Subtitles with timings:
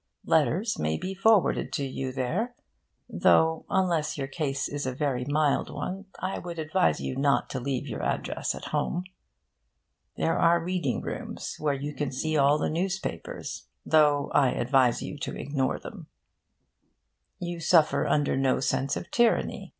[0.25, 2.55] Letters may be forwarded to you there;
[3.07, 7.59] though, unless your case is a very mild one, I would advise you not to
[7.59, 9.03] leave your address at home.
[10.17, 15.19] There are reading rooms where you can see all the newspapers; though I advise you
[15.19, 16.07] to ignore them.
[17.37, 19.69] You suffer under no sense of tyranny.